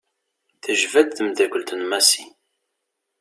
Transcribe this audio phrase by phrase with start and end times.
[0.63, 2.23] Tejba-d temddakelt n Massi.